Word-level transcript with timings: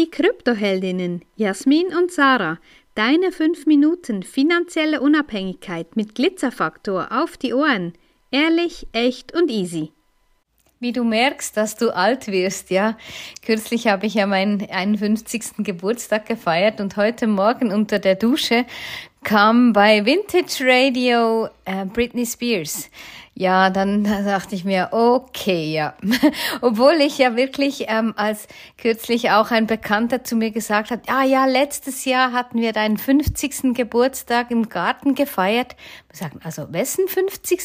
Die 0.00 0.10
Kryptoheldinnen 0.10 1.26
Jasmin 1.36 1.88
und 1.88 2.10
Sarah, 2.10 2.58
deine 2.94 3.32
5 3.32 3.66
Minuten 3.66 4.22
finanzielle 4.22 5.02
Unabhängigkeit 5.02 5.94
mit 5.94 6.14
Glitzerfaktor 6.14 7.08
auf 7.10 7.36
die 7.36 7.52
Ohren. 7.52 7.92
Ehrlich, 8.30 8.86
echt 8.92 9.34
und 9.34 9.50
easy. 9.50 9.92
Wie 10.78 10.92
du 10.92 11.04
merkst, 11.04 11.54
dass 11.54 11.76
du 11.76 11.94
alt 11.94 12.28
wirst, 12.28 12.70
ja. 12.70 12.96
Kürzlich 13.44 13.88
habe 13.88 14.06
ich 14.06 14.14
ja 14.14 14.26
meinen 14.26 14.66
51. 14.70 15.56
Geburtstag 15.58 16.24
gefeiert 16.24 16.80
und 16.80 16.96
heute 16.96 17.26
Morgen 17.26 17.70
unter 17.70 17.98
der 17.98 18.14
Dusche 18.14 18.64
kam 19.22 19.74
bei 19.74 20.06
Vintage 20.06 20.64
Radio 20.66 21.50
äh, 21.66 21.84
Britney 21.84 22.24
Spears. 22.24 22.88
Ja, 23.34 23.70
dann 23.70 24.04
dachte 24.26 24.54
ich 24.54 24.64
mir, 24.64 24.88
okay, 24.92 25.72
ja. 25.72 25.94
Obwohl 26.60 26.94
ich 27.00 27.16
ja 27.18 27.36
wirklich, 27.36 27.86
ähm, 27.88 28.12
als 28.16 28.48
kürzlich 28.76 29.30
auch 29.30 29.50
ein 29.50 29.66
Bekannter 29.66 30.24
zu 30.24 30.36
mir 30.36 30.50
gesagt 30.50 30.90
hat, 30.90 31.08
ah 31.08 31.24
ja, 31.24 31.46
letztes 31.46 32.04
Jahr 32.04 32.32
hatten 32.32 32.60
wir 32.60 32.72
deinen 32.72 32.98
50. 32.98 33.74
Geburtstag 33.74 34.50
im 34.50 34.68
Garten 34.68 35.14
gefeiert. 35.14 35.76
Wir 36.08 36.16
sagen, 36.16 36.40
also 36.42 36.72
wessen 36.72 37.08
50. 37.08 37.60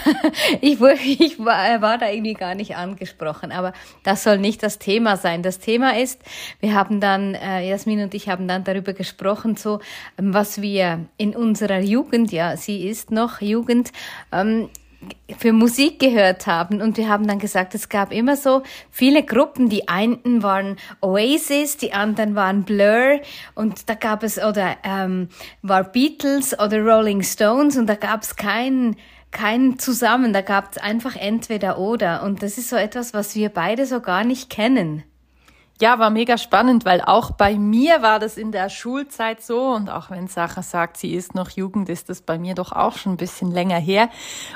ich, 0.60 0.80
ich 0.80 1.38
war, 1.38 1.82
war 1.82 1.98
da 1.98 2.08
irgendwie 2.08 2.34
gar 2.34 2.54
nicht 2.54 2.76
angesprochen, 2.76 3.52
aber 3.52 3.72
das 4.04 4.22
soll 4.22 4.38
nicht 4.38 4.62
das 4.62 4.78
Thema 4.78 5.16
sein. 5.16 5.42
Das 5.42 5.58
Thema 5.58 5.98
ist, 5.98 6.22
wir 6.60 6.74
haben 6.74 7.00
dann, 7.00 7.34
äh, 7.34 7.68
Jasmin 7.68 8.04
und 8.04 8.14
ich 8.14 8.28
haben 8.28 8.48
dann 8.48 8.64
darüber 8.64 8.92
gesprochen, 8.92 9.56
so 9.56 9.80
ähm, 10.18 10.32
was 10.32 10.62
wir 10.62 11.06
in 11.18 11.34
unserer 11.34 11.80
Jugend, 11.80 12.32
ja, 12.32 12.56
sie 12.56 12.88
ist 12.88 13.10
noch 13.10 13.40
Jugend, 13.40 13.92
ähm, 14.32 14.70
für 15.38 15.52
Musik 15.52 15.98
gehört 15.98 16.46
haben. 16.46 16.80
Und 16.80 16.96
wir 16.96 17.08
haben 17.08 17.26
dann 17.26 17.38
gesagt, 17.38 17.74
es 17.74 17.88
gab 17.88 18.12
immer 18.12 18.36
so 18.36 18.62
viele 18.90 19.22
Gruppen. 19.22 19.68
Die 19.68 19.88
einen 19.88 20.42
waren 20.42 20.76
Oasis, 21.00 21.76
die 21.76 21.92
anderen 21.92 22.34
waren 22.34 22.64
Blur 22.64 23.20
und 23.54 23.88
da 23.88 23.94
gab 23.94 24.22
es, 24.22 24.38
oder 24.38 24.76
ähm, 24.84 25.28
war 25.62 25.84
Beatles 25.84 26.58
oder 26.58 26.80
Rolling 26.80 27.22
Stones 27.22 27.76
und 27.76 27.86
da 27.86 27.94
gab 27.94 28.22
es 28.22 28.36
keinen 28.36 28.96
kein 29.30 29.78
zusammen, 29.78 30.32
da 30.32 30.40
gab 30.40 30.70
es 30.70 30.78
einfach 30.78 31.16
entweder 31.16 31.78
oder. 31.78 32.22
Und 32.22 32.42
das 32.42 32.56
ist 32.56 32.70
so 32.70 32.76
etwas, 32.76 33.12
was 33.12 33.34
wir 33.34 33.50
beide 33.50 33.84
so 33.84 34.00
gar 34.00 34.24
nicht 34.24 34.48
kennen. 34.48 35.02
Ja, 35.80 35.98
war 35.98 36.10
mega 36.10 36.38
spannend, 36.38 36.84
weil 36.84 37.00
auch 37.00 37.32
bei 37.32 37.58
mir 37.58 38.00
war 38.00 38.20
das 38.20 38.36
in 38.36 38.52
der 38.52 38.68
Schulzeit 38.68 39.42
so 39.42 39.70
und 39.70 39.90
auch 39.90 40.08
wenn 40.08 40.28
Sacha 40.28 40.62
sagt, 40.62 40.96
sie 40.96 41.14
ist 41.14 41.34
noch 41.34 41.50
Jugend, 41.50 41.88
ist 41.88 42.08
das 42.08 42.22
bei 42.22 42.38
mir 42.38 42.54
doch 42.54 42.70
auch 42.70 42.96
schon 42.96 43.14
ein 43.14 43.16
bisschen 43.16 43.50
länger 43.50 43.80
her. 43.80 44.08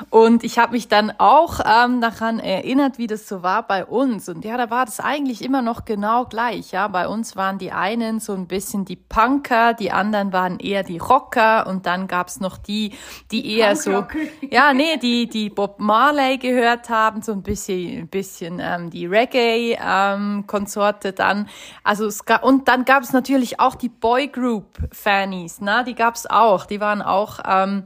Und 0.09 0.45
ich 0.45 0.57
habe 0.57 0.71
mich 0.71 0.87
dann 0.87 1.11
auch 1.17 1.59
ähm, 1.59 1.99
daran 1.99 2.39
erinnert, 2.39 2.99
wie 2.99 3.07
das 3.07 3.27
so 3.27 3.43
war 3.43 3.67
bei 3.67 3.83
uns. 3.83 4.29
Und 4.29 4.45
ja, 4.45 4.55
da 4.55 4.69
war 4.69 4.85
das 4.85 5.01
eigentlich 5.01 5.43
immer 5.43 5.61
noch 5.61 5.83
genau 5.83 6.23
gleich. 6.23 6.71
Ja, 6.71 6.87
bei 6.87 7.05
uns 7.05 7.35
waren 7.35 7.57
die 7.57 7.73
einen 7.73 8.21
so 8.21 8.33
ein 8.33 8.47
bisschen 8.47 8.85
die 8.85 8.95
Punker, 8.95 9.73
die 9.73 9.91
anderen 9.91 10.31
waren 10.31 10.57
eher 10.57 10.83
die 10.83 10.99
Rocker 10.99 11.67
und 11.67 11.85
dann 11.85 12.07
gab's 12.07 12.39
noch 12.39 12.57
die, 12.57 12.93
die 13.29 13.57
eher 13.57 13.75
so, 13.75 14.05
ja, 14.49 14.73
nee, 14.73 14.95
die 14.95 15.27
die 15.27 15.49
Bob 15.49 15.81
Marley 15.81 16.37
gehört 16.37 16.87
haben, 16.87 17.21
so 17.21 17.33
ein 17.33 17.43
bisschen, 17.43 18.03
ein 18.03 18.07
bisschen 18.07 18.61
ähm, 18.61 18.89
die 18.89 19.05
Reggae-Konsorte. 19.05 21.08
Ähm, 21.08 21.08
hatte 21.09 21.13
dann, 21.13 21.49
also 21.83 22.05
es 22.05 22.25
gab, 22.25 22.43
und 22.43 22.67
dann 22.67 22.85
gab 22.85 23.03
es 23.03 23.13
natürlich 23.13 23.59
auch 23.59 23.75
die 23.75 23.89
Boygroup-Fannies, 23.89 25.61
ne? 25.61 25.83
die 25.87 25.95
gab 25.95 26.15
es 26.15 26.29
auch, 26.29 26.65
die 26.65 26.79
waren 26.79 27.01
auch 27.01 27.39
ähm, 27.45 27.83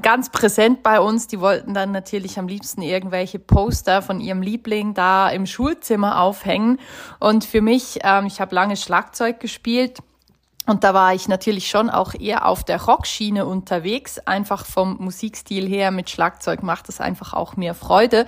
ganz 0.00 0.30
präsent 0.30 0.82
bei 0.82 1.00
uns, 1.00 1.26
die 1.26 1.40
wollten 1.40 1.74
dann 1.74 1.92
natürlich 1.92 2.38
am 2.38 2.48
liebsten 2.48 2.82
irgendwelche 2.82 3.38
Poster 3.38 4.02
von 4.02 4.20
ihrem 4.20 4.42
Liebling 4.42 4.94
da 4.94 5.28
im 5.28 5.46
Schulzimmer 5.46 6.20
aufhängen 6.20 6.78
und 7.20 7.44
für 7.44 7.60
mich, 7.60 8.00
ähm, 8.02 8.26
ich 8.26 8.40
habe 8.40 8.54
lange 8.54 8.76
Schlagzeug 8.76 9.40
gespielt, 9.40 9.98
und 10.66 10.82
da 10.82 10.94
war 10.94 11.12
ich 11.12 11.28
natürlich 11.28 11.68
schon 11.68 11.90
auch 11.90 12.14
eher 12.14 12.48
auf 12.48 12.64
der 12.64 12.82
Rockschiene 12.82 13.44
unterwegs. 13.44 14.18
Einfach 14.20 14.64
vom 14.64 14.96
Musikstil 14.98 15.68
her 15.68 15.90
mit 15.90 16.08
Schlagzeug 16.08 16.62
macht 16.62 16.88
es 16.88 17.02
einfach 17.02 17.34
auch 17.34 17.56
mehr 17.56 17.74
Freude. 17.74 18.26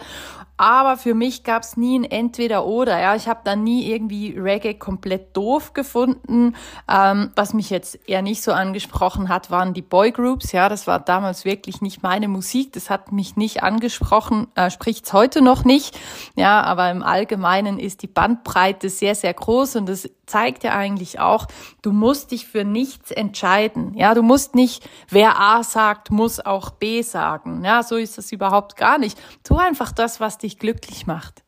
Aber 0.57 0.97
für 0.97 1.15
mich 1.15 1.45
gab 1.45 1.63
es 1.63 1.77
nie 1.77 1.99
ein 1.99 2.05
Entweder-Oder. 2.05 2.99
Ja, 2.99 3.15
ich 3.15 3.29
habe 3.29 3.41
dann 3.45 3.63
nie 3.63 3.91
irgendwie 3.91 4.39
Reggae 4.39 4.75
komplett 4.75 5.37
doof 5.37 5.75
gefunden. 5.75 6.55
Ähm, 6.89 7.31
was 7.37 7.53
mich 7.53 7.71
jetzt 7.71 7.99
eher 8.09 8.23
nicht 8.23 8.43
so 8.43 8.53
angesprochen 8.53 9.29
hat, 9.29 9.51
waren 9.51 9.75
die 9.75 9.83
Boygroups. 9.83 10.53
Ja, 10.53 10.69
das 10.69 10.87
war 10.87 11.01
damals 11.01 11.45
wirklich 11.45 11.83
nicht 11.83 12.03
meine 12.03 12.29
Musik. 12.29 12.73
Das 12.73 12.89
hat 12.89 13.13
mich 13.13 13.37
nicht 13.37 13.63
angesprochen, 13.63 14.47
äh, 14.55 14.71
spricht's 14.71 15.13
heute 15.13 15.43
noch 15.43 15.65
nicht. 15.65 15.99
Ja, 16.37 16.63
aber 16.63 16.91
im 16.91 17.03
Allgemeinen 17.03 17.79
ist 17.79 18.03
die 18.03 18.07
Bandbreite 18.07 18.89
sehr, 18.89 19.15
sehr 19.15 19.35
groß 19.35 19.77
und 19.77 19.89
das 19.89 20.09
zeigt 20.27 20.65
ja 20.65 20.75
eigentlich 20.75 21.21
auch, 21.21 21.47
du 21.83 21.93
musst 21.93 22.33
dich 22.33 22.47
für 22.47 22.65
nichts 22.65 23.11
entscheiden. 23.11 23.95
Ja, 23.95 24.15
du 24.15 24.23
musst 24.23 24.55
nicht, 24.55 24.89
wer 25.09 25.41
A 25.41 25.63
sagt, 25.63 26.11
muss 26.11 26.45
auch 26.45 26.71
B 26.71 27.03
sagen. 27.03 27.65
Ja, 27.65 27.83
so 27.83 27.97
ist 27.97 28.19
das 28.19 28.33
überhaupt 28.33 28.77
gar 28.77 28.99
nicht. 28.99 29.19
Tu 29.45 29.57
einfach 29.57 29.93
das, 29.93 30.21
was 30.21 30.39
dich 30.39 30.59
glücklich 30.59 31.07
macht. 31.07 31.46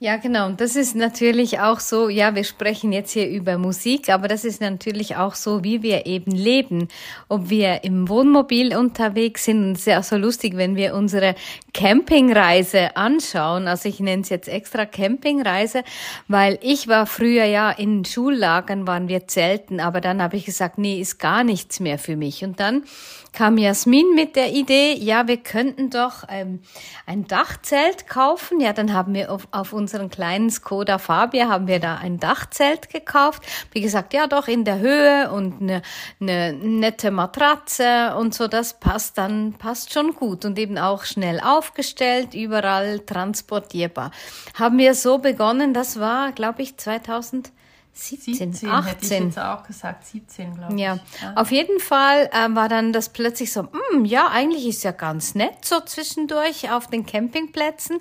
Ja, 0.00 0.16
genau. 0.16 0.46
Und 0.46 0.60
das 0.60 0.76
ist 0.76 0.94
natürlich 0.94 1.58
auch 1.58 1.80
so, 1.80 2.08
ja, 2.08 2.36
wir 2.36 2.44
sprechen 2.44 2.92
jetzt 2.92 3.10
hier 3.10 3.28
über 3.28 3.58
Musik, 3.58 4.10
aber 4.10 4.28
das 4.28 4.44
ist 4.44 4.60
natürlich 4.60 5.16
auch 5.16 5.34
so, 5.34 5.64
wie 5.64 5.82
wir 5.82 6.06
eben 6.06 6.30
leben. 6.30 6.86
Ob 7.28 7.50
wir 7.50 7.82
im 7.82 8.08
Wohnmobil 8.08 8.76
unterwegs 8.76 9.46
sind, 9.46 9.72
ist 9.72 9.88
ja 9.88 9.98
auch 9.98 10.04
so 10.04 10.16
lustig, 10.16 10.56
wenn 10.56 10.76
wir 10.76 10.94
unsere 10.94 11.34
Campingreise 11.74 12.96
anschauen. 12.96 13.66
Also 13.66 13.88
ich 13.88 13.98
nenne 13.98 14.22
es 14.22 14.28
jetzt 14.28 14.48
extra 14.48 14.86
Campingreise, 14.86 15.82
weil 16.28 16.60
ich 16.62 16.86
war 16.86 17.06
früher 17.06 17.46
ja 17.46 17.72
in 17.72 18.04
Schullagern, 18.04 18.86
waren 18.86 19.08
wir 19.08 19.26
zelten, 19.26 19.80
aber 19.80 20.00
dann 20.00 20.22
habe 20.22 20.36
ich 20.36 20.44
gesagt, 20.44 20.78
nee, 20.78 21.00
ist 21.00 21.18
gar 21.18 21.42
nichts 21.42 21.80
mehr 21.80 21.98
für 21.98 22.14
mich. 22.14 22.44
Und 22.44 22.60
dann 22.60 22.84
kam 23.32 23.58
Jasmin 23.58 24.14
mit 24.14 24.36
der 24.36 24.52
Idee, 24.52 24.94
ja, 24.94 25.28
wir 25.28 25.36
könnten 25.36 25.90
doch 25.90 26.24
ähm, 26.28 26.60
ein 27.06 27.26
Dachzelt 27.26 28.08
kaufen. 28.08 28.60
Ja, 28.60 28.72
dann 28.72 28.92
haben 28.92 29.14
wir 29.14 29.30
auf, 29.30 29.48
auf 29.50 29.72
unseren 29.88 30.10
kleinen 30.10 30.50
Skoda 30.50 30.98
Fabia 30.98 31.48
haben 31.48 31.66
wir 31.66 31.80
da 31.80 31.96
ein 31.96 32.20
Dachzelt 32.20 32.90
gekauft. 32.90 33.42
Wie 33.72 33.80
gesagt, 33.80 34.12
ja, 34.12 34.26
doch 34.26 34.46
in 34.46 34.66
der 34.66 34.80
Höhe 34.80 35.30
und 35.30 35.62
eine, 35.62 35.80
eine 36.20 36.52
nette 36.52 37.10
Matratze 37.10 38.14
und 38.14 38.34
so, 38.34 38.48
das 38.48 38.78
passt 38.78 39.16
dann, 39.16 39.54
passt 39.54 39.94
schon 39.94 40.14
gut 40.14 40.44
und 40.44 40.58
eben 40.58 40.76
auch 40.76 41.04
schnell 41.04 41.40
aufgestellt, 41.40 42.34
überall 42.34 43.00
transportierbar. 43.00 44.10
Haben 44.58 44.76
wir 44.76 44.94
so 44.94 45.16
begonnen, 45.16 45.72
das 45.72 45.98
war, 45.98 46.32
glaube 46.32 46.60
ich, 46.60 46.76
2000 46.76 47.50
17, 47.98 48.52
17 48.52 48.70
18. 48.70 48.86
Hätte 48.86 49.04
ich 49.04 49.10
jetzt 49.10 49.38
auch 49.40 49.64
gesagt, 49.64 50.06
17, 50.06 50.54
glaube 50.54 50.74
ich. 50.74 50.80
Ja. 50.80 50.98
ja. 51.20 51.34
auf 51.34 51.50
jeden 51.50 51.80
Fall 51.80 52.30
äh, 52.32 52.54
war 52.54 52.68
dann 52.68 52.92
das 52.92 53.08
plötzlich 53.08 53.52
so, 53.52 53.64
mm, 53.64 54.04
ja, 54.04 54.28
eigentlich 54.28 54.66
ist 54.68 54.84
ja 54.84 54.92
ganz 54.92 55.34
nett 55.34 55.64
so 55.64 55.80
zwischendurch 55.80 56.70
auf 56.70 56.86
den 56.86 57.06
Campingplätzen. 57.06 57.98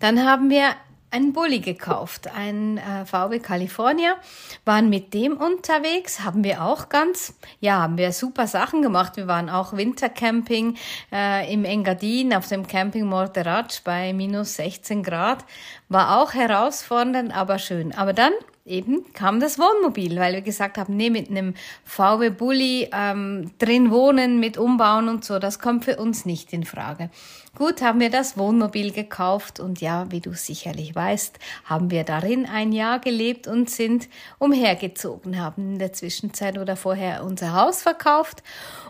Dann 0.00 0.24
haben 0.24 0.48
wir 0.48 0.74
einen 1.14 1.32
Bulli 1.32 1.60
gekauft, 1.60 2.28
ein 2.34 2.78
äh, 2.78 3.06
VW 3.06 3.38
California, 3.38 4.16
waren 4.64 4.90
mit 4.90 5.14
dem 5.14 5.36
unterwegs, 5.36 6.24
haben 6.24 6.42
wir 6.42 6.64
auch 6.64 6.88
ganz, 6.88 7.34
ja, 7.60 7.80
haben 7.80 7.98
wir 7.98 8.10
super 8.10 8.48
Sachen 8.48 8.82
gemacht. 8.82 9.16
Wir 9.16 9.28
waren 9.28 9.48
auch 9.48 9.74
Wintercamping 9.76 10.76
äh, 11.12 11.52
im 11.52 11.64
Engadin 11.64 12.34
auf 12.34 12.48
dem 12.48 12.66
Camping 12.66 13.06
Morteratsch 13.06 13.84
bei 13.84 14.12
minus 14.12 14.56
16 14.56 15.04
Grad. 15.04 15.44
War 15.88 16.20
auch 16.20 16.34
herausfordernd, 16.34 17.34
aber 17.34 17.60
schön. 17.60 17.94
Aber 17.94 18.12
dann 18.12 18.32
eben 18.66 19.12
kam 19.12 19.40
das 19.40 19.58
Wohnmobil, 19.58 20.18
weil 20.18 20.34
wir 20.34 20.40
gesagt 20.40 20.78
haben, 20.78 20.96
nee, 20.96 21.10
mit 21.10 21.28
einem 21.30 21.54
VW 21.84 22.30
Bulli 22.30 22.88
ähm, 22.92 23.50
drin 23.58 23.90
wohnen, 23.90 24.40
mit 24.40 24.56
Umbauen 24.56 25.08
und 25.08 25.24
so, 25.24 25.38
das 25.38 25.58
kommt 25.58 25.84
für 25.84 25.96
uns 25.96 26.24
nicht 26.24 26.52
in 26.52 26.64
Frage. 26.64 27.10
Gut, 27.56 27.82
haben 27.82 28.00
wir 28.00 28.10
das 28.10 28.36
Wohnmobil 28.36 28.90
gekauft 28.90 29.60
und 29.60 29.80
ja, 29.80 30.10
wie 30.10 30.20
du 30.20 30.32
sicherlich 30.32 30.92
weißt, 30.92 31.38
haben 31.64 31.92
wir 31.92 32.02
darin 32.02 32.46
ein 32.46 32.72
Jahr 32.72 32.98
gelebt 32.98 33.46
und 33.46 33.70
sind 33.70 34.08
umhergezogen, 34.40 35.40
haben 35.40 35.74
in 35.74 35.78
der 35.78 35.92
Zwischenzeit 35.92 36.58
oder 36.58 36.74
vorher 36.74 37.22
unser 37.22 37.52
Haus 37.52 37.80
verkauft. 37.80 38.42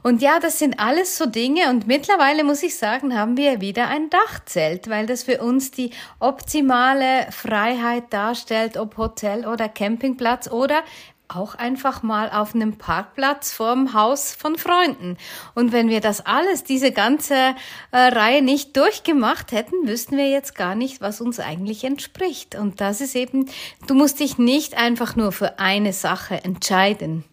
Und 0.03 0.23
ja, 0.23 0.41
das 0.41 0.59
sind 0.59 0.81
alles 0.81 1.19
so 1.19 1.27
Dinge 1.27 1.69
und 1.69 1.87
mittlerweile 1.87 2.43
muss 2.43 2.63
ich 2.63 2.79
sagen, 2.79 3.19
haben 3.19 3.37
wir 3.37 3.61
wieder 3.61 3.89
ein 3.89 4.09
Dachzelt, 4.09 4.89
weil 4.89 5.05
das 5.05 5.25
für 5.25 5.43
uns 5.43 5.71
die 5.71 5.91
optimale 6.19 7.27
Freiheit 7.33 8.05
darstellt, 8.15 8.79
ob 8.79 8.97
Hotel 8.97 9.45
oder 9.65 9.73
Campingplatz 9.73 10.51
oder 10.51 10.83
auch 11.27 11.55
einfach 11.55 12.03
mal 12.03 12.31
auf 12.31 12.55
einem 12.55 12.77
Parkplatz 12.77 13.51
vorm 13.51 13.95
Haus 13.95 14.35
von 14.35 14.59
Freunden. 14.59 15.17
Und 15.55 15.73
wenn 15.73 15.89
wir 15.89 16.01
das 16.01 16.25
alles, 16.27 16.65
diese 16.65 16.93
ganze 16.93 17.35
äh, 17.35 17.97
Reihe 17.97 18.43
nicht 18.43 18.77
durchgemacht 18.77 19.51
hätten, 19.51 19.89
wüssten 19.89 20.19
wir 20.19 20.29
jetzt 20.29 20.55
gar 20.55 20.75
nicht, 20.75 21.01
was 21.01 21.23
uns 21.23 21.41
eigentlich 21.41 21.83
entspricht. 21.83 22.57
Und 22.57 22.81
das 22.83 23.01
ist 23.01 23.17
eben, 23.17 23.47
du 23.87 23.95
musst 23.95 24.21
dich 24.21 24.37
nicht 24.37 24.77
einfach 24.77 25.17
nur 25.17 25.33
für 25.33 25.59
eine 25.59 25.95
Sache 25.95 26.45
entscheiden. 26.45 27.25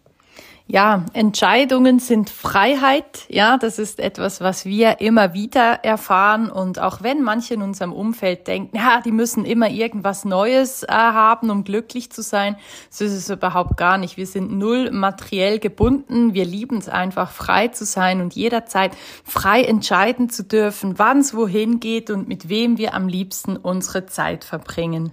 Ja, 0.72 1.04
Entscheidungen 1.12 1.98
sind 1.98 2.30
Freiheit. 2.30 3.26
Ja, 3.28 3.58
das 3.58 3.78
ist 3.78 4.00
etwas, 4.00 4.40
was 4.40 4.64
wir 4.64 5.02
immer 5.02 5.34
wieder 5.34 5.84
erfahren. 5.84 6.50
Und 6.50 6.78
auch 6.78 7.02
wenn 7.02 7.20
manche 7.20 7.52
in 7.52 7.60
unserem 7.60 7.92
Umfeld 7.92 8.46
denken, 8.46 8.74
ja, 8.74 9.02
die 9.04 9.12
müssen 9.12 9.44
immer 9.44 9.68
irgendwas 9.68 10.24
Neues 10.24 10.82
äh, 10.84 10.86
haben, 10.88 11.50
um 11.50 11.64
glücklich 11.64 12.10
zu 12.10 12.22
sein, 12.22 12.56
so 12.88 13.04
ist 13.04 13.12
es 13.12 13.28
überhaupt 13.28 13.76
gar 13.76 13.98
nicht. 13.98 14.16
Wir 14.16 14.26
sind 14.26 14.50
null 14.50 14.90
materiell 14.90 15.58
gebunden. 15.58 16.32
Wir 16.32 16.46
lieben 16.46 16.78
es 16.78 16.88
einfach, 16.88 17.32
frei 17.32 17.68
zu 17.68 17.84
sein 17.84 18.22
und 18.22 18.34
jederzeit 18.34 18.92
frei 19.24 19.64
entscheiden 19.64 20.30
zu 20.30 20.42
dürfen, 20.42 20.98
wann 20.98 21.18
es 21.18 21.36
wohin 21.36 21.80
geht 21.80 22.08
und 22.08 22.28
mit 22.28 22.48
wem 22.48 22.78
wir 22.78 22.94
am 22.94 23.08
liebsten 23.08 23.58
unsere 23.58 24.06
Zeit 24.06 24.42
verbringen. 24.42 25.12